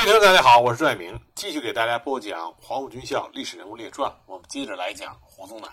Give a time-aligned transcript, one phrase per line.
[0.00, 4.10] 各位听众，大家好，我是朱爱明，继续给大家播讲《黄埔军校历史人物列传》。
[4.24, 5.70] 我们接着来讲胡宗南。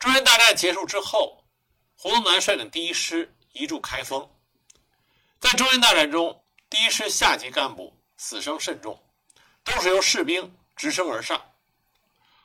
[0.00, 1.44] 中原大战结束之后，
[1.96, 4.28] 胡宗南率领第一师移驻开封。
[5.38, 9.00] 在中原大战中，第一师下级干部死伤甚重，
[9.62, 11.40] 都是由士兵直升而上。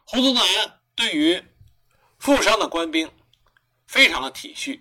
[0.06, 0.44] 胡宗南
[0.94, 1.44] 对于
[2.20, 3.12] 负伤的官兵
[3.88, 4.80] 非常的体恤，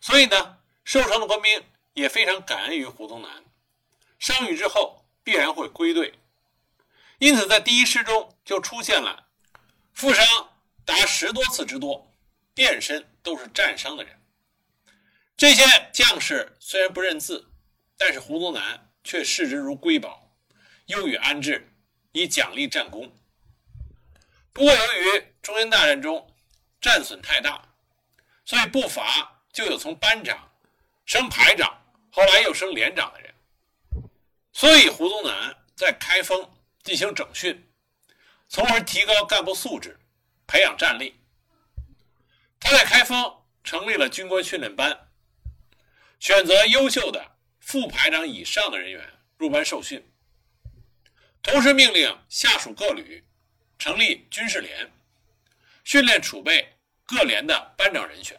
[0.00, 3.44] 所以呢，受伤的官兵也非常感恩于胡宗南。
[4.20, 6.14] 伤愈之后必然会归队，
[7.18, 9.26] 因此在第一师中就出现了
[9.94, 10.24] 负伤
[10.84, 12.14] 达十多次之多，
[12.54, 14.20] 遍身都是战伤的人。
[15.38, 17.50] 这些将士虽然不认字，
[17.96, 20.30] 但是胡宗南却视之如瑰宝，
[20.86, 21.72] 优予安置，
[22.12, 23.10] 以奖励战功。
[24.52, 26.30] 不过由于中原大战中
[26.78, 27.62] 战损太大，
[28.44, 30.52] 所以不乏就有从班长
[31.06, 33.29] 升排长，后来又升连长的人。
[34.52, 36.50] 所以，胡宗南在开封
[36.82, 37.72] 进行整训，
[38.48, 39.98] 从而提高干部素质，
[40.46, 41.14] 培养战力。
[42.58, 45.08] 他在开封成立了军官训练班，
[46.18, 50.12] 选择优秀的副排长以上的人员入班受训，
[51.42, 53.24] 同时命令下属各旅
[53.78, 54.92] 成立军事连，
[55.84, 58.38] 训练储备各连的班长人选。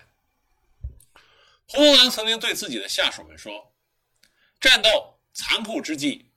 [1.67, 3.73] 胡宗南曾经对自己的下属们说
[4.59, 6.31] ：“战斗。”残酷之际，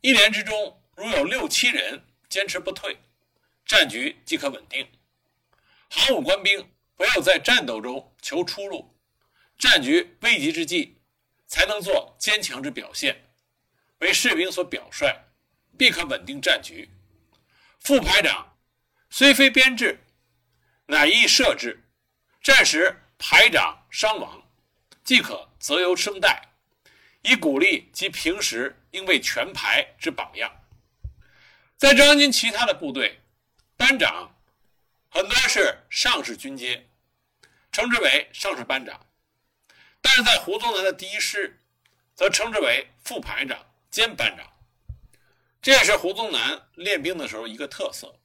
[0.00, 2.98] 一连之中如有六七人坚持不退，
[3.64, 4.86] 战局即可稳定。
[5.88, 8.98] 行伍官兵唯有在战斗中求出路，
[9.58, 11.00] 战局危急之际，
[11.46, 13.30] 才能做坚强之表现，
[13.98, 15.06] 为士兵所表率，
[15.78, 16.90] 必可稳定战局。
[17.80, 18.58] 副排长
[19.10, 20.04] 虽非编制，
[20.86, 21.84] 乃亦设置，
[22.42, 24.50] 战时排长伤亡，
[25.04, 26.51] 即可择优升代。
[27.22, 30.52] 以鼓励及平时应为全排之榜样。
[31.76, 33.20] 在中央军其他的部队，
[33.76, 34.36] 班长
[35.08, 36.88] 很多是上士军阶，
[37.72, 38.96] 称之为上士班长；
[40.00, 41.60] 但是在胡宗南的第一师，
[42.14, 43.58] 则称之为副排长
[43.90, 44.48] 兼班长。
[45.60, 48.18] 这也是胡宗南练兵的时候一个特色。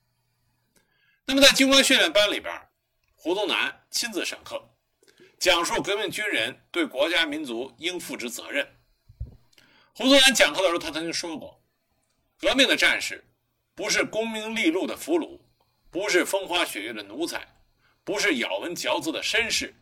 [1.26, 2.70] 那么在军官训练班里边，
[3.16, 4.76] 胡宗南亲自上课，
[5.40, 8.77] 讲述革命军人对国家民族应负之责任。
[9.98, 11.60] 胡宗南讲课的时候，他曾经说过
[12.38, 13.26] ：“革命的战士，
[13.74, 15.40] 不是功名利禄的俘虏，
[15.90, 17.48] 不是风花雪月的奴才，
[18.04, 19.74] 不是咬文嚼字的绅士，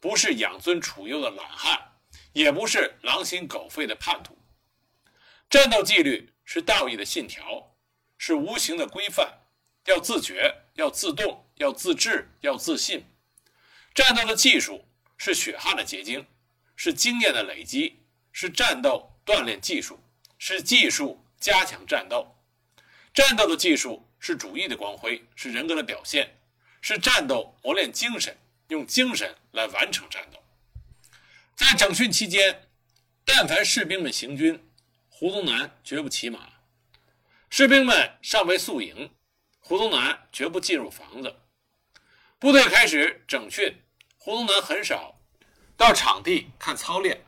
[0.00, 1.80] 不是养尊处优的懒汉，
[2.32, 4.36] 也不是狼心狗肺的叛徒。
[5.48, 7.76] 战斗纪律是道义的信条，
[8.18, 9.38] 是无形的规范，
[9.86, 13.04] 要自觉，要自动，要自治，要自信。
[13.94, 16.26] 战斗的技术是血汗的结晶，
[16.74, 18.00] 是经验的累积，
[18.32, 19.96] 是战斗。”锻炼技术
[20.38, 22.34] 是技术加强战斗，
[23.14, 26.36] 战斗的技术是主义的光辉，是人格的表现，
[26.80, 28.36] 是战斗磨练精神，
[28.70, 30.42] 用精神来完成战斗。
[31.54, 32.68] 在整训期间，
[33.24, 34.68] 但凡士兵们行军，
[35.08, 36.40] 胡宗南绝不骑马；
[37.50, 39.14] 士兵们尚未宿营，
[39.60, 41.36] 胡宗南绝不进入房子。
[42.40, 43.80] 部队开始整训，
[44.18, 45.20] 胡宗南很少
[45.76, 47.24] 到场地看操练。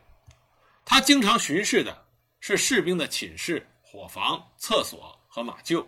[0.94, 2.04] 他经常巡视的
[2.38, 5.86] 是士兵的寝室、伙房、厕所和马厩，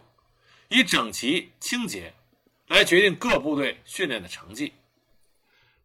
[0.68, 2.14] 以整齐清洁
[2.68, 4.72] 来决定各部队训练的成绩。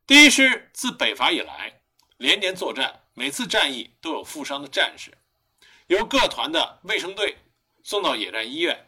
[0.07, 1.81] 第一师自北伐以来，
[2.15, 5.11] 连年作战，每次战役都有负伤的战士，
[5.87, 7.35] 由各团的卫生队
[7.83, 8.87] 送到野战医院，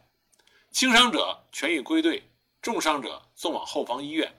[0.71, 2.23] 轻伤者痊愈归队，
[2.61, 4.33] 重伤者送往后方医院，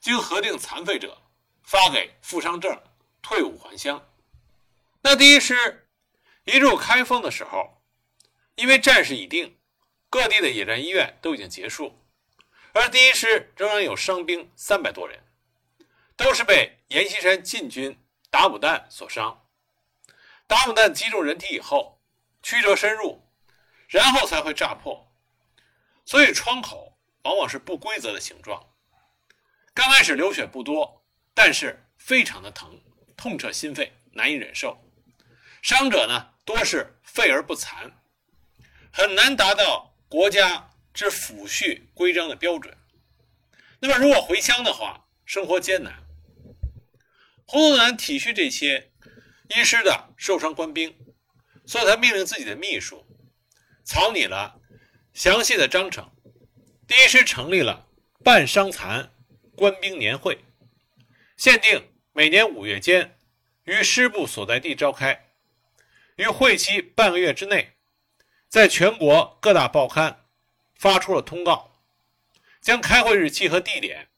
[0.00, 1.16] 经核定残废者
[1.62, 2.76] 发给负伤证，
[3.22, 4.04] 退伍还乡。
[5.02, 5.88] 那第一师
[6.44, 7.82] 一入开封的时候，
[8.54, 9.58] 因为战事已定，
[10.08, 12.04] 各地的野战医院都已经结束，
[12.74, 15.24] 而第一师仍然有伤兵三百多人，
[16.16, 17.98] 都是被阎锡山进军
[18.30, 19.46] 打牡弹所伤。
[20.46, 22.02] 打牡弹击中人体以后，
[22.42, 23.22] 曲折深入，
[23.88, 25.10] 然后才会炸破，
[26.04, 28.74] 所以创口往往是不规则的形状。
[29.72, 32.82] 刚开始流血不多，但是非常的疼，
[33.16, 34.78] 痛彻心肺，难以忍受。
[35.62, 38.02] 伤者呢，多是废而不残，
[38.92, 42.76] 很难达到国家之抚恤规章的标准。
[43.80, 46.02] 那么，如果回乡的话，生活艰难。
[47.46, 48.92] 胡宗南体恤这些
[49.48, 50.96] 医师的受伤官兵，
[51.66, 53.04] 所以他命令自己的秘书
[53.84, 54.60] 草拟了
[55.12, 56.10] 详细的章程。
[56.86, 57.88] 第一师成立了
[58.24, 59.12] 半伤残
[59.56, 60.44] 官兵年会，
[61.36, 63.18] 限定每年五月间
[63.64, 65.29] 于师部所在地召开。
[66.20, 67.72] 于会期半个月之内，
[68.46, 70.26] 在全国各大报刊
[70.74, 71.80] 发出了通告，
[72.60, 74.08] 将开会日期和地点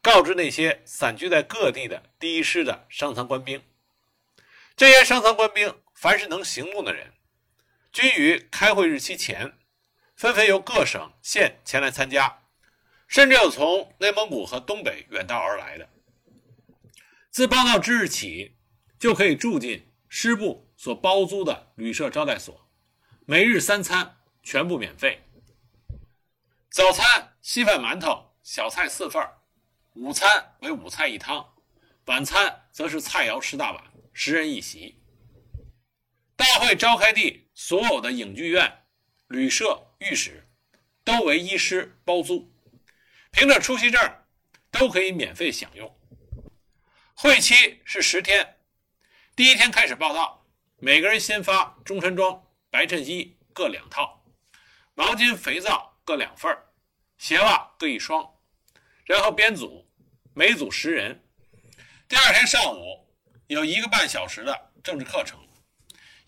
[0.00, 3.62] 告知那些散居在各地的第一师的伤残官兵。
[4.76, 7.12] 这些伤残官兵凡是能行动的人，
[7.92, 9.56] 均于开会日期前，
[10.16, 12.40] 纷纷由各省县前来参加，
[13.06, 15.88] 甚至有从内蒙古和东北远道而来的。
[17.30, 18.56] 自报到之日起，
[18.98, 22.68] 就可以住进师部所包租的旅社招待所，
[23.24, 25.22] 每日三餐全部免费。
[26.72, 29.24] 早餐稀饭馒头、小菜四份
[29.94, 31.54] 午餐为五菜一汤，
[32.06, 35.00] 晚餐则是菜肴十大碗，十人一席。
[36.34, 38.82] 大会召开地所有的影剧院、
[39.28, 40.48] 旅社、御史
[41.04, 42.52] 都为医师包租，
[43.30, 44.00] 凭着出席证
[44.72, 45.96] 都可以免费享用。
[47.14, 48.56] 会期是十天，
[49.36, 50.41] 第一天开始报道，
[50.84, 54.24] 每个人先发中山装、白衬衣各两套，
[54.94, 56.52] 毛巾、肥皂各两份
[57.18, 58.28] 鞋袜各一双，
[59.04, 59.88] 然后编组，
[60.34, 61.24] 每组十人。
[62.08, 63.08] 第二天上午
[63.46, 65.38] 有一个半小时的政治课程，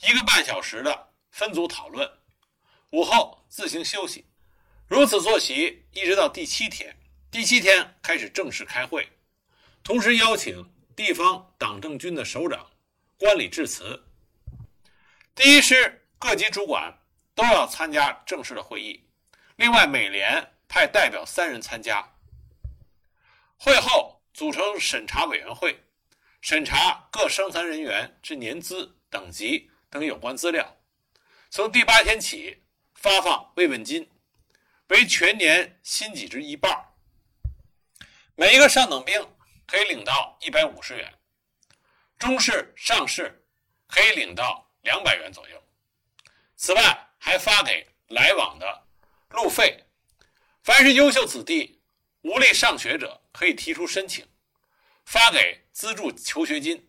[0.02, 2.08] 一个半小时的分组讨论，
[2.90, 4.24] 午后自行休息，
[4.86, 6.96] 如此作息一直到第七天。
[7.28, 9.08] 第七天开始正式开会，
[9.82, 10.72] 同时邀请。
[10.94, 12.70] 地方党政军的首长、
[13.18, 14.04] 官礼致辞，
[15.34, 16.96] 第一师各级主管
[17.34, 19.08] 都要参加正式的会议。
[19.56, 22.14] 另外，每连派代表三人参加。
[23.56, 25.84] 会后组成审查委员会，
[26.40, 30.76] 审查各伤残人员之年资、等级等有关资料。
[31.50, 32.62] 从第八天起，
[32.94, 34.10] 发放慰问金，
[34.88, 36.94] 为全年薪给之一半。
[38.34, 39.28] 每一个上等兵。
[39.66, 41.10] 可以领到一百五十元，
[42.18, 43.42] 中士、上士
[43.86, 45.62] 可以领到两百元左右。
[46.56, 48.86] 此外，还发给来往的
[49.30, 49.84] 路费。
[50.62, 51.82] 凡是优秀子弟
[52.22, 54.26] 无力上学者，可以提出申请，
[55.04, 56.88] 发给资助求学金。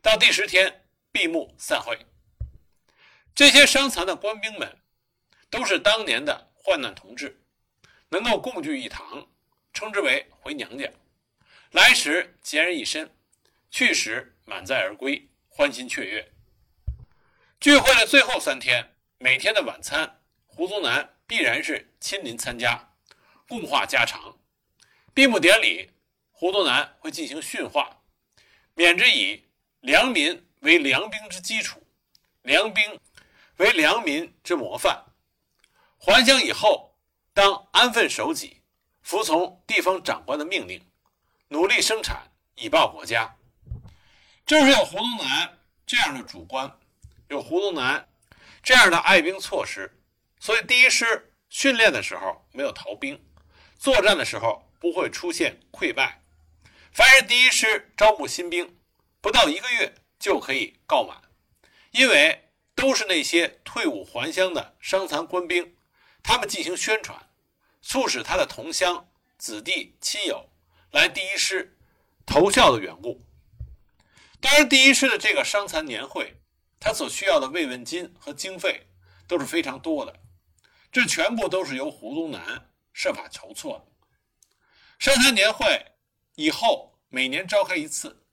[0.00, 2.06] 到第十天闭幕散会。
[3.34, 4.78] 这些伤残的官兵们，
[5.50, 7.42] 都是当年的患难同志，
[8.08, 9.28] 能够共聚一堂，
[9.74, 10.90] 称之为回娘家。
[11.72, 13.14] 来时孑然一身，
[13.70, 16.32] 去时满载而归，欢欣雀跃。
[17.58, 22.92] 聚会的最后三天，每天的晚餐，胡宗南必然是亲临参加，
[23.48, 24.38] 共话家常。
[25.14, 25.90] 闭幕典礼，
[26.30, 28.02] 胡宗南会进行训话，
[28.76, 29.48] 勉之以
[29.80, 31.82] 良民为良兵之基础，
[32.42, 33.00] 良兵
[33.56, 35.06] 为良民之模范。
[35.98, 36.94] 还乡以后，
[37.32, 38.62] 当安分守己，
[39.00, 40.80] 服从地方长官的命令。
[41.48, 43.36] 努力生产以报国家。
[44.44, 46.78] 正是有胡宗南这样的主官，
[47.28, 48.08] 有胡宗南
[48.62, 50.00] 这样的爱兵措施，
[50.40, 53.24] 所以第一师训练的时候没有逃兵，
[53.78, 56.22] 作战的时候不会出现溃败。
[56.92, 58.78] 凡是第一师招募新兵，
[59.20, 61.22] 不到一个月就可以告满，
[61.90, 65.76] 因为都是那些退伍还乡的伤残官兵，
[66.22, 67.28] 他们进行宣传，
[67.82, 69.08] 促使他的同乡、
[69.38, 70.50] 子弟、亲友。
[70.92, 71.76] 来第一师
[72.24, 73.22] 投效的缘故。
[74.40, 76.40] 当然，第一师的这个伤残年会，
[76.78, 78.86] 他所需要的慰问金和经费
[79.26, 80.20] 都是非常多的，
[80.92, 83.86] 这全部都是由胡宗南设法筹措的。
[84.98, 85.92] 伤残年会
[86.34, 88.24] 以后每年召开一次，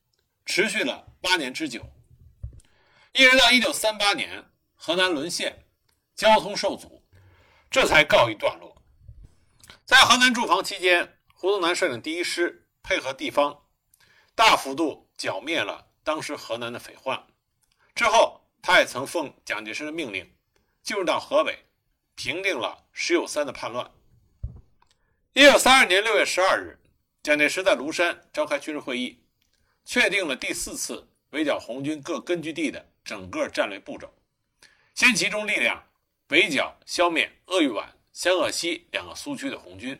[0.46, 1.90] 持续了八年之久，
[3.14, 5.66] 一直到一九三八年河南沦陷，
[6.16, 7.04] 交通受阻，
[7.70, 8.82] 这才告一段落。
[9.86, 11.20] 在河南驻防期间。
[11.36, 13.64] 胡宗南率领第一师配合地方，
[14.34, 17.28] 大幅度剿灭了当时河南的匪患。
[17.96, 20.34] 之后，他也曾奉蒋介石的命令，
[20.82, 21.66] 进入到河北，
[22.16, 23.92] 平定了石友三的叛乱。
[25.34, 26.80] 一九三二年六月十二日，
[27.22, 29.24] 蒋介石在庐山召开军事会议，
[29.86, 34.14] 确定了第四次围剿红军各根据地的整个战略步骤。
[34.96, 35.88] 先集中力量
[36.30, 40.00] 围剿消灭鄂豫皖、湘鄂西两个苏区的红军。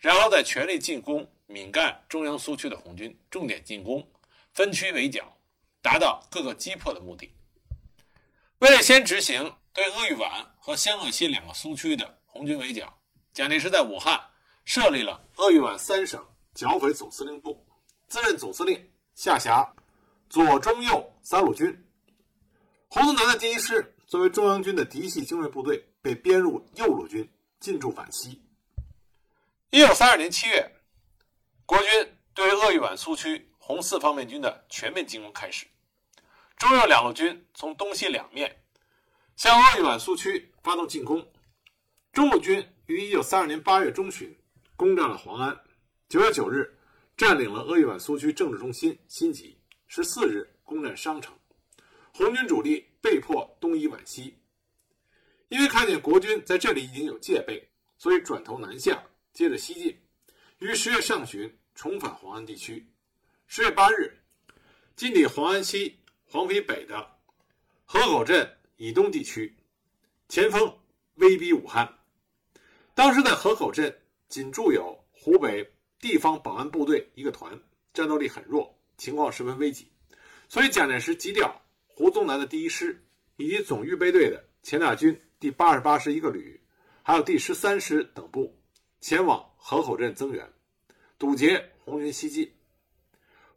[0.00, 4.08] 然后再全力进攻闽赣中央苏区的红军，重点进攻，
[4.54, 5.37] 分区围剿，
[5.82, 7.32] 达到各个击破的目的。
[8.58, 12.92] 为了先执行对鄂豫皖和湘鄂西两个苏区的红军围剿，
[13.32, 14.20] 蒋介石在武汉
[14.64, 17.64] 设立了鄂豫皖三省剿匪总司令部，
[18.08, 19.72] 自任总司令，下辖
[20.28, 21.86] 左、中、右三路军。
[22.88, 27.30] 胡宗南的第一师作为中央军的嫡系精锐部队，被编入右路军，
[27.60, 28.42] 进驻皖西。
[29.70, 30.80] 一九三二年七月，
[31.64, 35.66] 国军对鄂豫皖苏区红四方面军的全面进攻开始。
[36.56, 38.62] 中右两路军从东西两面
[39.36, 41.30] 向鄂豫皖苏区发动进攻。
[42.10, 44.34] 中路军于一九三二年八月中旬
[44.74, 45.54] 攻占了黄安，
[46.08, 46.78] 九月九日
[47.14, 51.36] 占领了鄂豫皖苏区政治中心新集，十四日攻占商城。
[52.14, 54.34] 红军主力被迫东移皖西，
[55.50, 59.94] 因为看见国军在这里已经有戒备，所以转头南下，接着西进，
[60.60, 62.90] 于十月上旬重返黄安地区。
[63.50, 64.14] 十月八日，
[64.94, 67.16] 进抵黄安西、黄陂北的
[67.86, 69.56] 河口镇以东地区，
[70.28, 70.70] 前锋
[71.14, 71.98] 威逼武汉。
[72.94, 75.66] 当时在河口镇仅驻有湖北
[75.98, 77.58] 地方保安部队一个团，
[77.94, 79.90] 战斗力很弱，情况十分危急，
[80.46, 83.02] 所以蒋介石急调胡宗南的第一师
[83.36, 86.60] 以及总预备队的钱大军第八十八师一个旅，
[87.02, 88.54] 还有第十三师等部
[89.00, 90.46] 前往河口镇增援，
[91.18, 92.52] 堵截红军西进。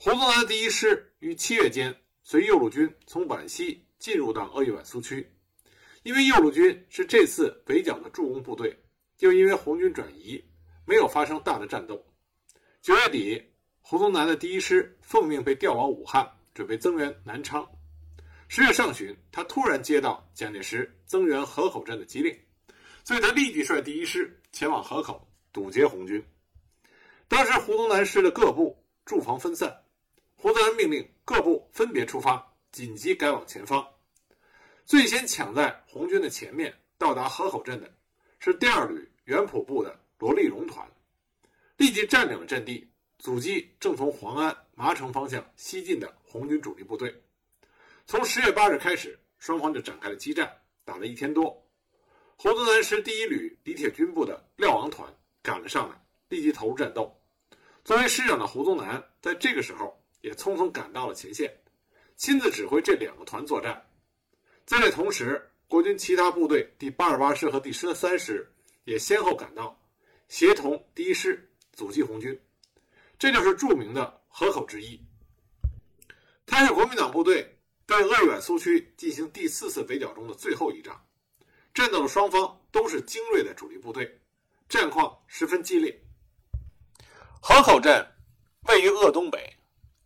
[0.03, 5.31] 胡宗南第一师于七月间随右路军从皖西进入到鄂豫皖苏区，
[6.01, 8.75] 因为右路军是这次围剿的助攻部队。
[9.19, 10.43] 又因为红军转移，
[10.87, 12.03] 没有发生大的战斗。
[12.81, 13.39] 九月底，
[13.79, 17.63] 胡宗南的第一师奉命被调往武汉，准备增援南昌。
[18.47, 22.35] 十月上旬，他突然接到蒋介石增援河口镇的急令，
[23.03, 26.25] 所以他立即率第一师前往河口堵截红军。
[27.27, 29.71] 当时胡宗南师的各部驻防分散，
[30.41, 33.87] 胡宗南命令各部分别出发，紧急赶往前方。
[34.87, 37.93] 最先抢在红军的前面到达河口镇的
[38.39, 39.07] 是第二旅。
[39.25, 40.85] 原普部的罗立荣团
[41.77, 47.15] 立即占领了阵地，阻击正从黄安、麻城方向西进的红军主力部队。
[48.07, 50.51] 从十月八日开始，双方就展开了激战，
[50.83, 51.55] 打了一天多。
[52.35, 55.07] 胡宗南师第一旅李铁军部的廖王团
[55.43, 57.15] 赶了上来，立即投入战斗。
[57.85, 61.53] 作为师长的胡宗南在这个时候也匆匆赶到了前线，
[62.15, 63.85] 亲自指挥这两个团作战。
[64.65, 68.47] 在这同时，国军其他部队第八十八师和第十三师。
[68.85, 69.79] 也先后赶到，
[70.27, 72.37] 协同第一师阻击红军，
[73.19, 74.99] 这就是著名的河口之役。
[76.47, 77.47] 它是国民党部队
[77.85, 80.99] 在鄂豫皖苏区进行第四次围剿中的最后一仗，
[81.75, 84.19] 战斗的双方都是精锐的主力部队，
[84.67, 85.95] 战况十分激烈。
[87.39, 88.03] 河口镇
[88.67, 89.55] 位于鄂东北，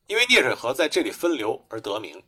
[0.07, 2.21] 因为聂水河在这里分流而得名。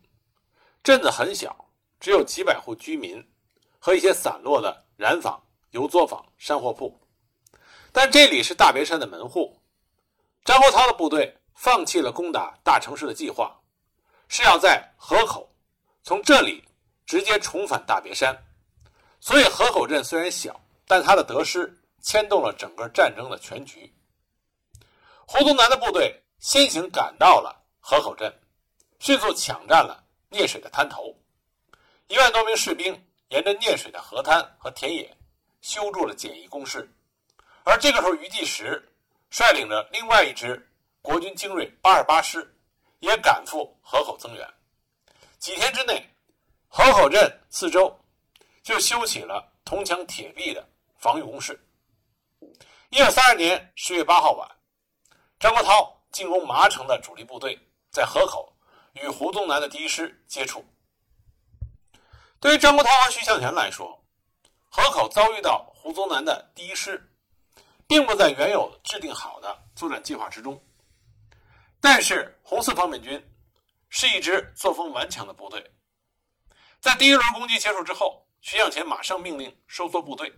[0.84, 1.70] 镇子很小，
[2.00, 3.24] 只有几百户居民
[3.80, 5.42] 和一些散落的染坊。
[5.72, 6.98] 油作坊、山货铺，
[7.92, 9.62] 但这里是大别山的门户。
[10.46, 13.54] 张国焘的部队放弃了攻打大城市的计划，
[14.30, 15.54] 是要在河口
[16.04, 16.64] 从这里
[17.06, 18.36] 直接重返大别山。
[19.20, 23.94] 所以河口镇虽然小，但他的得失牵动了整个战争的全局。
[25.28, 27.57] 胡宗南的部队先行赶到了
[27.90, 28.30] 河口镇，
[29.00, 31.16] 迅速抢占了聂水的滩头，
[32.10, 32.94] 一万多名士兵
[33.30, 35.10] 沿着聂水的河滩和田野。
[35.62, 36.86] 修筑了简易工事，
[37.64, 38.86] 而这个时候，余继时
[39.30, 40.70] 率领着另外一支
[41.02, 42.54] 国军精锐八十八师
[43.00, 44.46] 也赶赴河口增援。
[45.40, 46.06] 几天之内，
[46.68, 47.98] 河口镇四周
[48.64, 50.68] 就修起了铜墙铁壁的
[50.98, 51.58] 防御工事。
[52.90, 54.46] 一九三二年十月八号晚，
[55.40, 57.58] 张国焘进攻麻城的主力部队
[57.98, 58.56] 在河口
[58.94, 60.64] 与胡宗南的第一师接触。
[62.40, 64.06] 对于张国焘和徐向前来说，
[64.70, 67.12] 河口遭遇到胡宗南的第一师，
[67.88, 70.64] 并不在原有制定好的作战计划之中。
[71.82, 73.20] 但是红四方面军
[73.90, 75.72] 是一支作风顽强的部队，
[76.80, 80.32] 在第一轮攻击结束之后，徐向前马上命令收缩部队，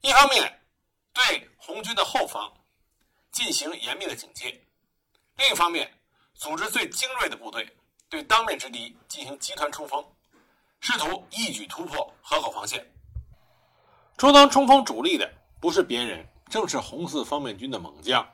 [0.00, 0.66] 一方面
[1.12, 2.50] 对红军的后方
[3.32, 4.66] 进行严密的警戒，
[5.36, 5.99] 另一方面
[6.40, 7.70] 组织最精锐的部队
[8.08, 10.02] 对当面之敌进行集团冲锋，
[10.80, 12.90] 试图一举突破河口防线。
[14.16, 15.30] 充当冲锋主力的
[15.60, 18.26] 不是别人，正是红四方面军的猛将，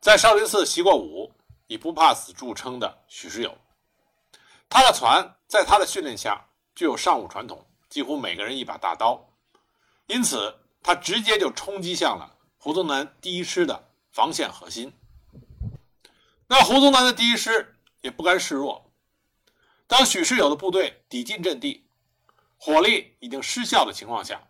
[0.00, 1.28] 在少林寺习过武、
[1.66, 3.52] 以不怕死著称的许世友。
[4.68, 6.40] 他的船在他的训练下
[6.76, 9.28] 具有上武传统，几乎每个人一把大刀，
[10.06, 14.92] 因此他直接就冲击向了胡宗南第一师的防线核心。
[16.50, 18.90] 那胡宗南的第一师也不甘示弱，
[19.86, 21.86] 当许世友的部队抵近阵地，
[22.56, 24.40] 火力已经失效的情况下。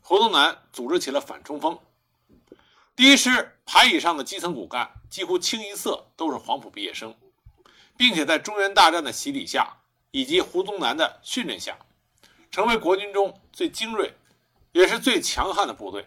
[0.00, 1.78] 胡宗南组织起了反冲锋，
[2.96, 7.14] 第一师排以上的基层骨干几乎清一色都是黄埔毕业生，
[7.96, 9.78] 并且在中原大战的洗礼下
[10.10, 11.78] 以及胡宗南的训练下，
[12.50, 14.14] 成为国军中最精锐
[14.72, 16.06] 也是最强悍的部队。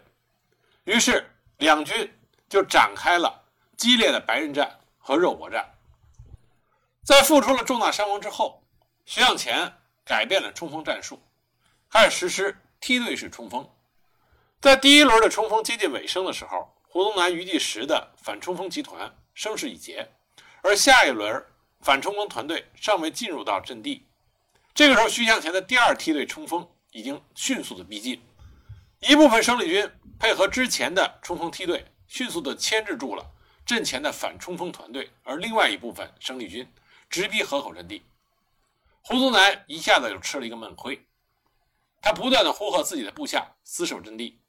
[0.84, 2.12] 于是两军
[2.48, 3.44] 就展开了
[3.76, 4.78] 激烈的白刃战
[5.08, 5.66] 和肉搏战。
[7.02, 8.62] 在付出了重大伤亡之后，
[9.06, 9.72] 徐向前
[10.04, 11.18] 改变了冲锋战术，
[11.88, 13.66] 开始实施梯队式冲锋。
[14.60, 20.12] 在第一轮的冲锋接近尾声的时候，胡宗南、余继时的反冲锋集团声势已竭，
[20.62, 21.42] 而下一轮
[21.80, 24.06] 反冲锋团队尚未进入到阵地。
[24.74, 28.22] 这个时候，徐向前的第二梯队冲锋已经迅速的逼近，
[29.00, 33.24] 一部分生力军配合之前的冲锋梯队，迅速的牵制住了
[33.68, 36.66] 阵前的反冲锋团队，而另外一部分生力军
[37.10, 38.02] 直逼河口阵地。
[39.02, 41.06] 胡宗南一下子就吃了一个闷亏，
[42.00, 44.40] 他不断的呼喝自己的部下死守阵地。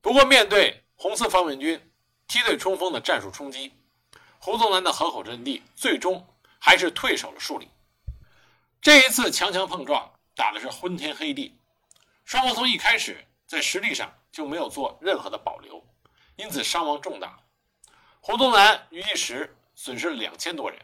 [0.00, 1.90] 不过，面对红四方面军
[2.28, 3.72] 梯队冲锋的战术冲击，
[4.38, 6.24] 胡宗南的河口阵地最终
[6.60, 7.68] 还是退守了数里。
[8.80, 11.58] 这一次强强碰撞打的是昏天黑地，
[12.24, 15.84] 双方从一开始在实力上就没有做任何的保留，
[16.36, 17.36] 因此伤亡重大。
[18.24, 20.80] 胡宗南、于一时损失了两千多人，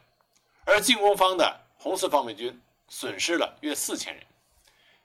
[0.65, 4.27] 而进攻方的红四方面军损失了约四千人，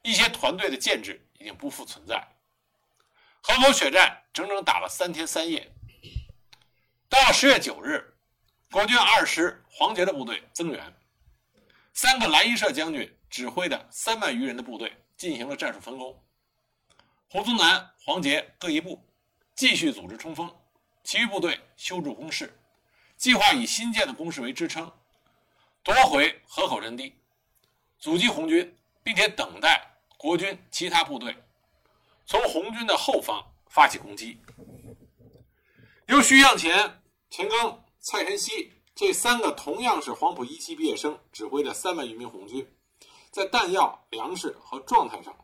[0.01, 2.27] 一些团队的建制已经不复存在。
[3.43, 5.71] 河口血战整整打了三天三夜。
[7.07, 8.15] 到了十月九日，
[8.71, 10.91] 国军二师黄杰的部队增援，
[11.93, 16.19] 三个蓝衣社将军指挥的三万余人的部队进行了战术分工。
[17.29, 19.07] 胡宗南、黄杰各一部，
[19.55, 20.47] 继续组织冲锋；
[21.03, 22.57] 其余部队修筑工事，
[23.17, 24.91] 计划以新建的工事为支撑，
[25.83, 27.13] 夺回河口阵地，
[27.99, 31.35] 阻击红军，并且等待国军其他部队。
[32.25, 34.39] 从红军的后方发起攻击，
[36.07, 42.65] 由徐向前、钱庚、蔡晨曦这三个同样是黄埔一期毕业生指挥的三万余名红军，
[43.29, 45.35] 在弹药、粮食和状态上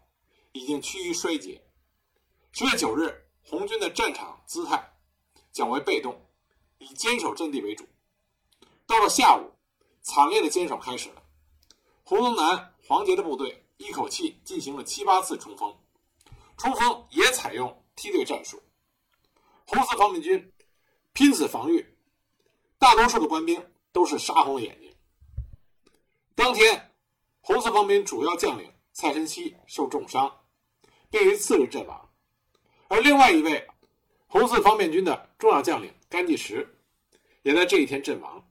[0.53, 1.61] 已经趋于衰竭。
[2.53, 4.93] 十月九日，红军的战场姿态
[5.51, 6.25] 较为被动，
[6.77, 7.87] 以坚守阵地为主。
[8.85, 9.51] 到了下午，
[10.01, 11.23] 惨烈的坚守开始了。
[12.03, 15.77] 胡宗南、黄杰的部队一口气进行了七八次冲锋。
[16.57, 18.61] 冲锋也采用梯队战术，
[19.65, 20.51] 红四方面军
[21.13, 21.95] 拼死防御，
[22.77, 24.93] 大多数的官兵都是杀红了眼睛。
[26.35, 26.93] 当天，
[27.39, 30.41] 红四方面军主要将领蔡晨曦受重伤，
[31.09, 32.09] 并于次日阵亡，
[32.89, 33.65] 而另外一位
[34.31, 36.67] 红四方面军的重要将领甘地时
[37.41, 38.47] 也在这一天阵亡。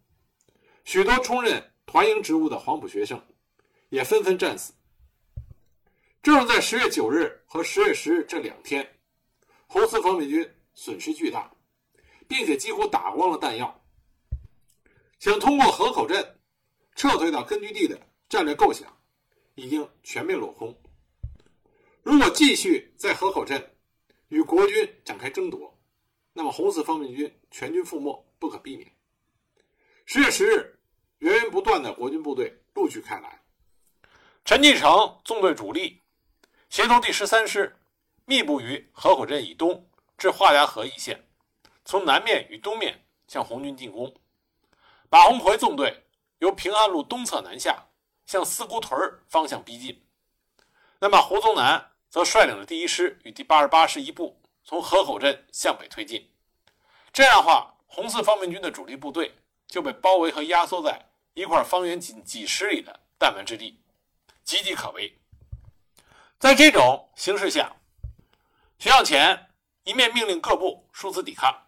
[0.85, 3.25] 许多充任团营职务的黄埔学生
[3.89, 4.73] 也纷纷战死。
[6.21, 8.99] 正是在十月九日和十月十日这两天，
[9.69, 11.49] 红四方面军损失巨大，
[12.27, 13.81] 并且几乎打光了弹药。
[15.21, 16.41] 想通过河口镇
[16.97, 17.97] 撤退到根据地的
[18.29, 18.93] 战略构想
[19.55, 20.77] 已经全面落空。
[22.03, 23.78] 如果继续在河口镇
[24.29, 25.79] 与国军展开争夺，
[26.33, 28.95] 那么红四方面军全军覆没不可避免。
[30.05, 30.79] 十月十日，
[31.19, 33.43] 源源不断的国军部队陆续开来，
[34.45, 36.03] 陈继承纵队主力。
[36.71, 37.77] 协同第十三师，
[38.27, 39.89] 密布于河口镇以东
[40.19, 41.27] 至华家河一线，
[41.85, 44.15] 从南面与东面向红军进攻。
[45.11, 46.05] 马鸿逵纵队
[46.39, 47.87] 由平安路东侧南下，
[48.27, 50.07] 向四姑屯方向逼近。
[51.01, 56.31] 那么胡宗南则率领了第一师与第八十八师一部从河口镇向北推进。
[57.13, 59.35] 这样的话，红四方面军的主力部队
[59.67, 63.81] 就被包围和压缩在一块方圆仅几十里的弹丸之地，
[64.45, 65.19] 岌岌可危。
[66.39, 67.77] 在这种形势下，
[68.79, 69.51] 徐向前
[69.85, 71.67] 一面命令各部殊死抵抗，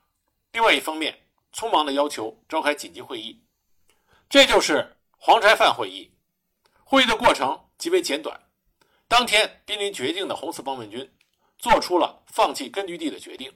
[0.52, 3.42] 另外一方面匆忙地要求召开紧急会议。
[4.28, 6.14] 这就是黄柴饭会议。
[6.84, 8.40] 会议的过程极为简短。
[9.10, 11.12] 当天濒临绝境的红四方面军
[11.58, 13.52] 做出了放弃根据地的决定。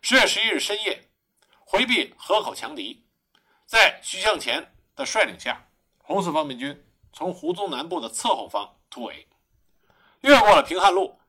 [0.00, 1.10] 十月十一日深夜，
[1.60, 3.04] 回避河口强敌，
[3.66, 9.28] 在徐向前的率领下，红四方面军从胡宗南部的侧后方突围。
[10.22, 11.20] 越过了平汉路，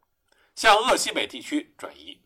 [0.56, 2.22] 向鄂西北地区转移。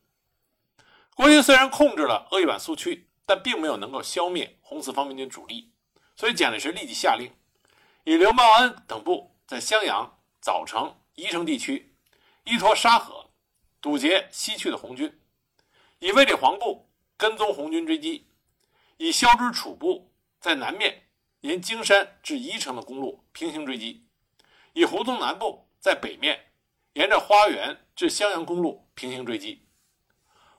[1.16, 5.72] 国军虽然控制了鄂豫皖苏区，但并没有能够消灭红四方面军主力，
[6.16, 7.34] 所以蒋介石立即下令，
[8.04, 11.96] 以刘茂恩等部在襄阳、枣城、宜城地区
[12.44, 13.32] 依托沙河，
[13.82, 15.10] 堵截西去的红军；
[16.00, 18.28] 以卫立煌部跟踪红军追击；
[18.98, 21.10] 以萧之楚部在南面
[21.42, 24.06] 沿京山至宜城的公路平行追击；
[24.74, 26.46] 以胡宗南部在北面。
[26.94, 29.68] 沿着花园至襄阳公路平行追击。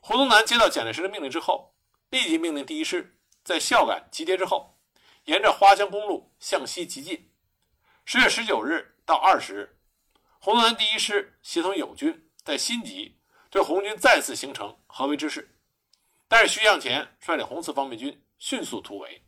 [0.01, 1.75] 胡宗南接到蒋介石的命令之后，
[2.11, 4.79] 立即命令第一师在孝感集结之后，
[5.25, 7.33] 沿着花江公路向西急进。
[8.05, 9.78] 十月十九日到二十日，
[10.41, 13.19] 胡宗南第一师协同友军在新集
[13.51, 15.57] 对红军再次形成合围之势，
[16.29, 19.23] 但是徐向前率领红四方面军迅速突围，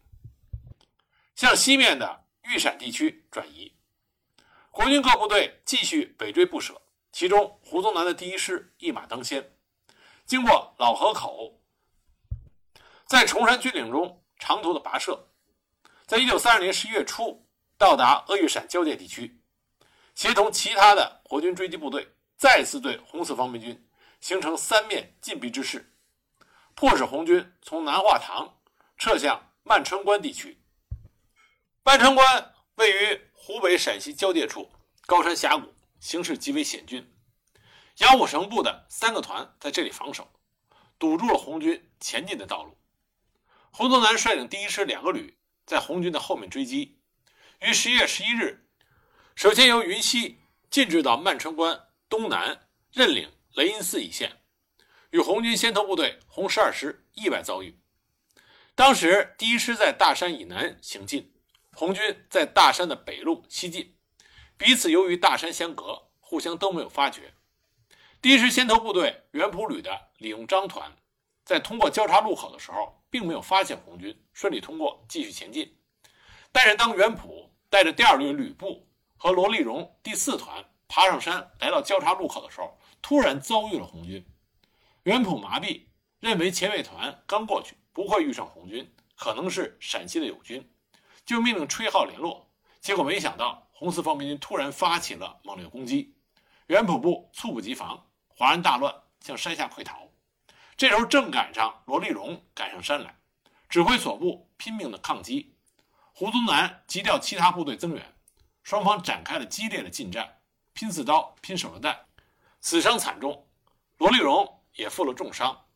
[1.34, 3.74] 向西面的豫陕地区转移。
[4.70, 6.80] 国军各部队继续北追不舍。
[7.12, 9.52] 其中胡宗南的第一师一马当先，
[10.26, 11.60] 经过老河口，
[13.04, 15.28] 在崇山峻岭中长途的跋涉，
[16.06, 17.44] 在一九三二年十一月初
[17.76, 19.39] 到达鄂豫陕交界地区，
[20.20, 23.88] 协同其他的国军追击部队，再次对红四方面军
[24.20, 25.94] 形成三面进逼之势，
[26.74, 28.60] 迫使红军从南化塘
[28.98, 30.62] 撤向曼川关地区。
[31.82, 34.70] 曼川关位于湖北陕西交界处，
[35.06, 37.10] 高山峡谷，形势极为险峻。
[38.00, 40.30] 杨虎城部的三个团在这里防守，
[40.98, 42.76] 堵住了红军前进的道路。
[43.70, 47.00] 胡宗南率领第一师两个旅在红军的后面追击，
[47.60, 48.66] 于十一月十一日，
[49.34, 50.38] 首先由云溪
[50.70, 54.42] 进至到曼川关东南任领雷音寺一线，
[55.10, 57.80] 与红军先头部队红十二师意外遭遇。
[58.74, 61.32] 当时第一师在大山以南行进，
[61.72, 63.96] 红军在大山的北路西进，
[64.56, 67.34] 彼此由于大山相隔，互相都没有发觉。
[68.20, 70.96] 第一师先头部队原普旅的李用章团，
[71.44, 75.78] 在通过交叉路口的时候，并没有发现红军，顺利通过，继续前进。
[76.52, 78.86] 但是当原普带着第二旅旅部
[79.22, 84.26] 和罗立荣第四团爬上山，来到交叉路口的时候，突然遭遇了红军。
[85.02, 85.88] 袁普麻痹，
[86.20, 90.72] 认为前卫团刚过去，不会遇上红军，可能是陕西的友军，
[91.26, 92.50] 就命令吹号联络。
[92.80, 96.16] 结果没想到，红四方面军突然发起了猛烈攻击，
[96.68, 98.06] 袁普部猝不及防。
[98.28, 100.08] 哗然大乱，向山下溃逃。
[100.78, 103.14] 这时候正赶上罗立荣赶上山来，
[103.68, 105.54] 指挥所部拼命的抗击。
[106.14, 108.14] 胡宗南急调其他部队增援，
[108.62, 110.40] 双方展开了激烈的近战，
[110.72, 112.06] 拼刺刀，拼手榴弹，
[112.60, 113.46] 死伤惨重。
[113.98, 115.66] 罗立荣也负了重伤。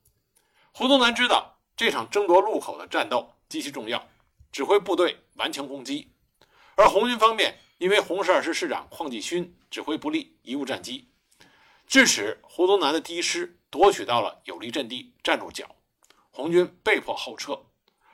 [0.73, 4.09] 胡宗南知道这场争夺路口的战斗极其重要，
[4.51, 6.13] 指挥部队顽强攻击。
[6.77, 11.11] 而红军方面因为红十二师师长邝继勋指挥不力，贻误战机。
[11.87, 15.77] 致使胡宗南的第一师夺取到了有利阵地，站住脚，
[16.31, 17.67] 红军被迫后撤。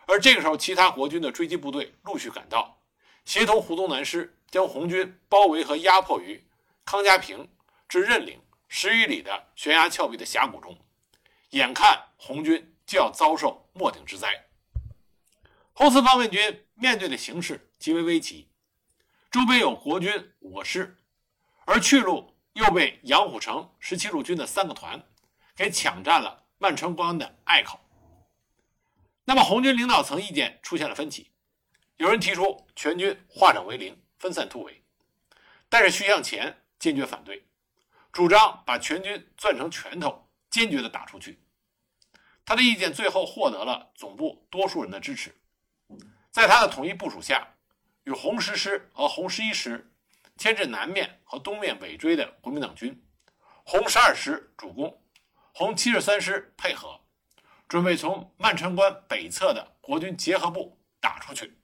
[0.06, 2.82] 而这个时候，其他国军的追击部队陆续赶到，
[3.24, 6.44] 协同胡宗南师将红军包围和压迫于
[6.84, 7.48] 康家坪
[7.88, 10.78] 至任岭十余里的悬崖峭壁的峡谷中。
[11.50, 14.46] 眼看红军就要遭受末顶之灾，
[15.72, 18.48] 红四方面军面对的形势极为危急，
[19.30, 20.96] 周边有国军五个师，
[21.64, 22.34] 而去路。
[22.54, 25.00] 又被杨虎城十七路军的三个团
[25.54, 27.78] 给抢占了万川关的隘口。
[29.24, 31.30] 那么红军领导层意见出现了分歧，
[31.96, 34.84] 有人提出全军化整为零，分散突围，
[35.68, 37.48] 但是徐向前坚决反对，
[38.12, 41.42] 主张把全军攥成拳头，坚决的打出去。
[42.44, 45.34] 他的意见最后获得了总部多数人的支持，
[46.30, 47.54] 在他的统一部署下，
[48.04, 49.88] 与红十师和红十一师。
[50.36, 53.04] 牵制南面和东面尾追的国民党军，
[53.62, 55.02] 红十二师主攻，
[55.52, 56.98] 红七十三师配合，
[57.68, 61.59] 准备从曼城关北侧的国军结合部打出去。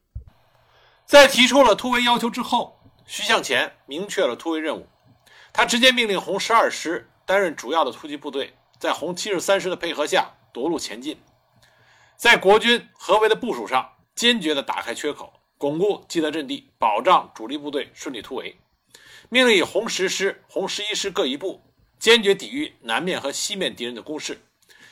[1.07, 4.89] 在提出了突围要求之后，徐向前明确了突围任务，
[5.53, 11.17] 他直接命令红十二师担任主要的突击部队，在红七十三师的配合下夺路前进，
[12.17, 18.59] 在国军合围的部署上坚决地打开缺口，巩固既得阵地，保障主力部队顺利突围。
[19.29, 21.63] 命令以红十师、红十一师各一部，
[22.01, 24.41] 坚决抵御南面和西面敌人的攻势，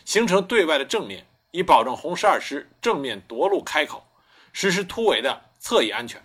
[0.05, 4.07] 形成对外的正面，以保证红十二师正面夺路开口，
[4.53, 6.23] 实施突围的侧翼安全。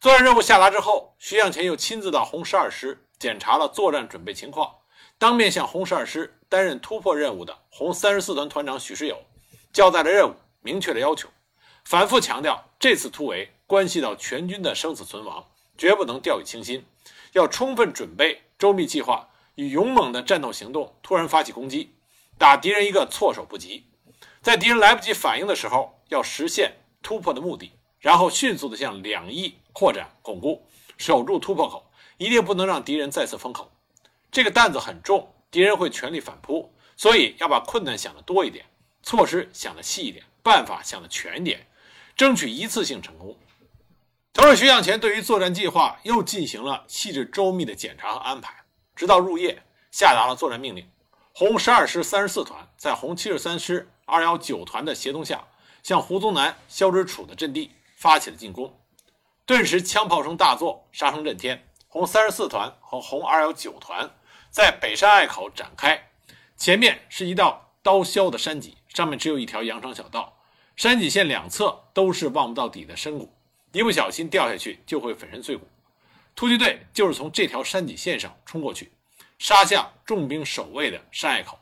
[0.00, 4.78] 作战任务下达之后，徐向前又亲自到红十二师检查了作战准备情况，
[5.16, 9.22] 当面向红十二师担任突破任务的红三十四团团长许世友
[9.72, 11.28] 交代了任务，明确了要求，
[11.84, 15.46] 反复强调这次突围关系到全军的生死存亡，
[15.78, 16.84] 绝不能掉以轻心。
[17.34, 21.94] 要充分准备，周密计划，以勇猛的战斗行动突然发起攻击，
[22.36, 23.86] 打敌人一个措手不及。
[24.40, 27.70] 在敌人来不及反应的时候，要实现突破的目的，
[28.02, 30.66] 然后迅速的向两翼扩展巩固，
[30.98, 31.88] 守住突破口，
[32.18, 33.70] 一定不能让敌人再次封口。
[34.32, 38.66] 这个担子很重，敌人会全力反扑，所以要把困难想得多一点，
[39.04, 41.68] 措施想得细一点，办法想得全一点，
[42.16, 43.36] 争取一次性成功。
[44.32, 48.64] 同时，徐向前对于作战计划又进行了细致周密的检查和安排，
[48.96, 49.62] 直到入夜，
[49.92, 50.90] 下达了作战命令。
[51.32, 55.46] 红十二师三十四团在红七十三师二幺九团的协同下，
[55.84, 57.70] 向胡宗南、肖之楚的阵地
[58.02, 58.80] 发起了进攻。
[59.46, 61.68] 顿时，枪炮声大作，杀声震天。
[61.86, 64.10] 红三十四团和红二幺九团
[64.50, 66.10] 在北山隘口展开，
[66.56, 70.36] 前面是一道刀削的山脊，上面只有一条羊肠小道，
[70.74, 73.32] 山脊线两侧都是望不到底的深谷。
[73.70, 75.68] 一不小心掉下去就会粉身碎骨，
[76.34, 78.90] 突击队就是从这条山脊线上冲过去，
[79.38, 81.56] 杀向重兵守卫的山隘口。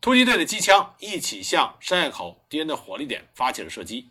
[0.00, 4.08] 突击队的机枪一起向山隘口敌人的火力点发起了射击。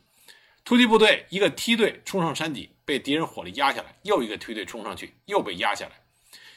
[0.70, 5.94] 突击部队一个梯队冲上山底，被敌人火力压下来；又一个梯队冲上去，又被压下来。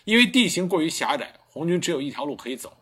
[0.05, 2.77] 因为地形过于狭窄，红军只有一条路可以走，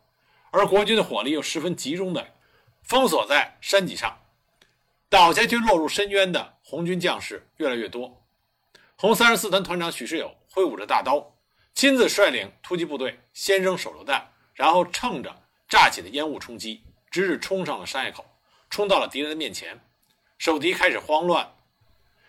[0.51, 2.35] 而国军的火力又十分集中的
[2.83, 4.19] 封锁在山脊上，
[5.09, 8.27] 倒下去落入深渊的红军将士越来越多。
[8.97, 11.37] 红三十四团团长许世友挥舞着大刀，
[11.75, 18.27] 亲自率领突击部队先扔手榴弹，然后乘着炸起的烟雾冲击，直至冲上了山隘口，
[18.69, 19.81] 冲到了敌人的面前。
[20.41, 21.53] 守敌开始慌乱，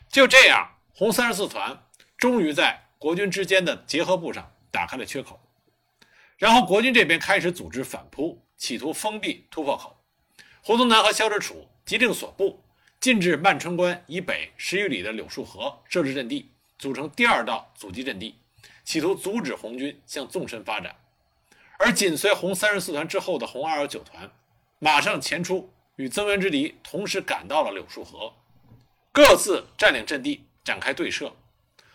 [0.10, 1.86] 就这样，红三十四团
[2.18, 5.40] 终于在国军之间的结合部上打开了缺口。
[6.36, 9.96] 然后国军这边开始组织反扑，企图封闭突破口。
[10.62, 12.62] 胡宗南和肖志楚急令所部
[13.00, 18.36] 进至曼春关以北十余里的柳树河设置阵地，组成第二道阻击阵地，
[18.84, 20.98] 企图阻止红军向纵深发展。
[21.80, 24.30] 而紧随红三十四团之后的红二幺九团
[24.80, 25.72] 马上前出。
[25.96, 28.34] 与增援之敌同时赶到了柳树河，
[29.12, 31.36] 各自占领阵地，展开对射。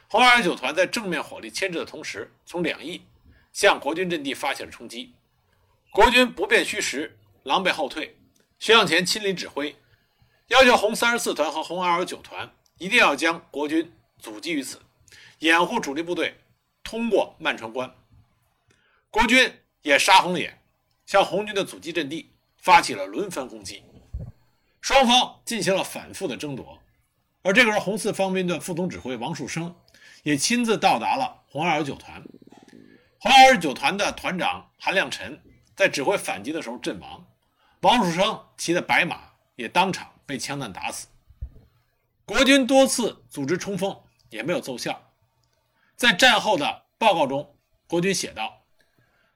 [0.09, 3.03] 红二十九团在正面火力牵制的同时，从两翼
[3.53, 5.15] 向国军阵地发起了冲击。
[5.91, 8.17] 国军不辨虚实，狼狈后退。
[8.59, 9.75] 徐向前亲临指挥，
[10.49, 14.81] 要求红三十四团和红二十九团一定要将国军阻击于此，
[15.41, 16.39] 掩护主力部队
[16.83, 17.95] 通过曼川关。
[19.11, 20.63] 国军也杀红了眼，
[21.05, 22.31] 向红军的阻击阵地
[22.67, 23.85] 发起了轮番攻击。
[24.81, 26.81] 双方进行了反复的争夺，
[27.43, 29.73] 而这个时候，红四方面的副总指挥王树声
[30.25, 32.21] 也亲自到达了红二幺九团。
[33.21, 35.41] 红二幺九团的团长韩亮臣
[35.77, 37.25] 在指挥反击的时候阵亡，
[37.83, 39.21] 王树声骑的白马
[39.55, 41.07] 也当场被枪弹打死。
[42.25, 43.97] 国军多次组织冲锋
[44.31, 45.13] 也没有奏效。
[45.95, 47.55] 在战后的报告中，
[47.87, 48.65] 国军写道：“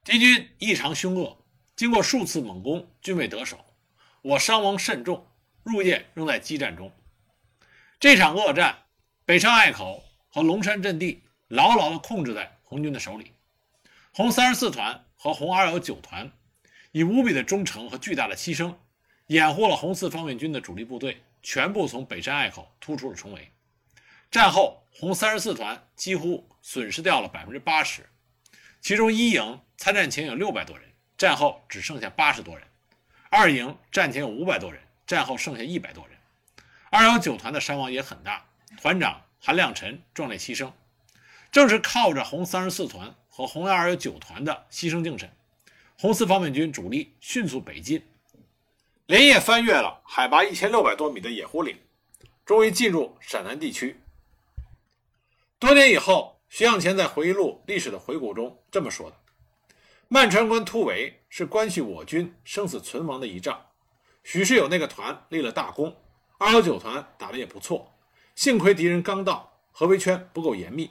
[0.03, 1.40] 敌军异常凶恶，
[1.81, 3.65] 经过数次猛攻，均未得手，
[4.21, 5.27] 我伤亡甚重。”
[5.65, 6.93] 入夜仍在激战中，
[7.99, 8.81] 这场恶战，
[9.25, 13.33] 北山隘口和龙山阵地牢牢地控制在红军的手里。
[14.13, 16.31] 红三十四团和红二幺九团
[16.93, 18.75] 以无比的忠诚和巨大的牺牲，
[19.29, 23.51] 掩护了红四方面军的主力部队全部从北山隘口突出了重围。
[24.31, 28.07] 战后，红三十四团几乎损失掉了百分之八十，
[28.83, 30.90] 其中一营参战前有六百多人，
[31.21, 32.67] 战后只剩下八十多人；
[33.29, 34.81] 二营战前有五百多人。
[35.07, 36.17] 战后剩下一百多人，
[36.89, 38.47] 二幺九团的伤亡也很大，
[38.81, 40.73] 团长韩亮臣壮烈牺牲。
[41.53, 45.31] 正是靠着红三十四团和红二幺九团的牺牲精神，
[45.99, 48.03] 红四方面军主力迅速北进，
[49.05, 51.79] 连夜翻越了海拔一千六百多米的野狐岭，
[52.47, 54.01] 终于进入陕南地区。
[55.59, 59.17] 多年以后，徐向前在回忆录《历史的回顾》中这么说的
[60.13, 63.69] ：“曼川关突围是关系我军生死存亡的一仗。”
[64.25, 65.97] 许世友那个团立了大功，
[66.37, 67.95] 二幺九团打得也不错，
[68.35, 70.91] 幸亏敌人刚到，合围圈不够严密，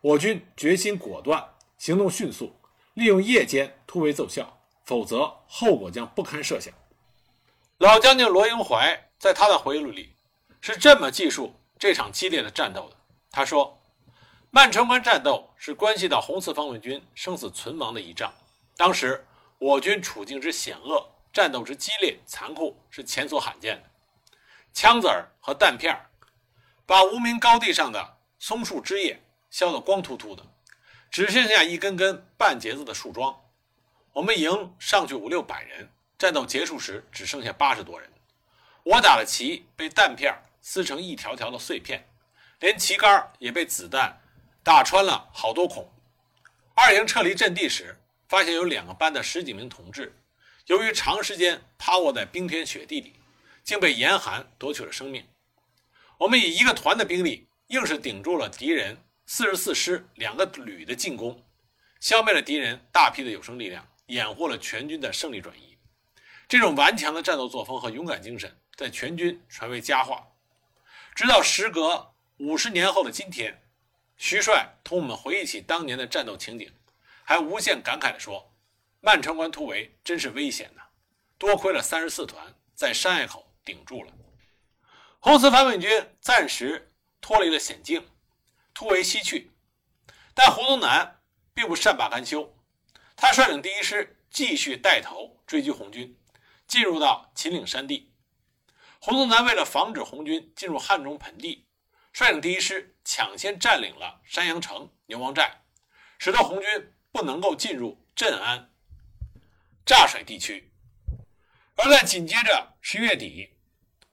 [0.00, 1.46] 我军决心果断，
[1.76, 2.56] 行动迅速，
[2.94, 6.72] 利用夜间突围奏效，否则后果将不堪设想。
[7.76, 10.14] 老将军罗英怀在他的回忆录里
[10.62, 12.96] 是这么记述这场激烈的战斗的：
[13.30, 13.78] 他说，
[14.50, 18.32] 曼川关战斗是关系到红四方面军生死存亡的一仗，
[18.76, 19.26] 当时
[19.58, 21.10] 我军处境之险恶。
[21.32, 23.90] 战斗之激烈残酷是前所罕见的，
[24.72, 26.08] 枪子儿和弹片儿
[26.86, 30.46] 把无名高地上的松树枝叶削得光秃秃的，
[31.10, 33.36] 只剩下一根根半截子的树桩。
[34.12, 38.08] 我们营上去五六百人，战斗结束时只剩下八十多人。
[38.84, 42.08] 我打的旗被弹片撕成一条条的碎片，
[42.60, 44.20] 连旗杆也被子弹
[44.62, 45.92] 打穿了好多孔。
[46.76, 47.98] 二营撤离阵地时，
[48.34, 50.12] 发现有两个班的十几名同志。
[50.66, 53.12] 由于长时间趴卧在冰天雪地里，
[53.62, 55.24] 竟被严寒夺取了生命。
[56.18, 61.44] 我们以一个团的兵力，硬是顶住了敌人四十四师两个旅的进攻，
[62.00, 65.78] 消灭了敌人大批的有生力量，掩护了全军的胜利转移。
[66.48, 70.26] 这种顽强的战斗作风和勇敢精神，在全军传为佳话。
[71.14, 73.62] 直到时隔五十年后的今天，
[74.16, 76.68] 徐帅同我们回忆起当年的战斗情景，
[77.24, 78.54] 还无限感慨地说。
[79.00, 80.82] 曼川关突围真是危险呐！
[81.36, 84.10] 多亏了三十四团在山隘口顶住了，
[85.20, 88.08] 红四方面军暂时脱离了险境，
[88.72, 89.52] 突围西去。
[90.32, 91.20] 但胡宗南
[91.52, 92.56] 并不善罢甘休，
[93.14, 96.18] 他率领第一师继续带头追击红军，
[96.66, 98.14] 进入到秦岭山地。
[98.98, 101.66] 胡宗南为了防止红军进入汉中盆地，
[102.10, 105.62] 率领第一师抢先占领了山阳城、牛王寨，
[106.18, 108.04] 使得红军不能够进入。
[108.14, 108.70] 镇安、
[109.84, 110.70] 柞水地区。
[111.74, 113.50] 而在紧接着十一月底，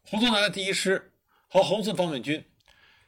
[0.02, 1.14] 胡宗南的第一师
[1.48, 2.44] 和红四方面军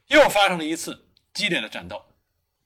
[0.06, 2.06] 又发生了一次激烈的战斗。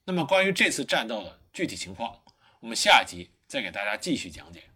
[0.04, 2.22] 那么，关于这次战斗的具体情况，
[2.60, 4.67] 我们下一集再给大家继续讲解。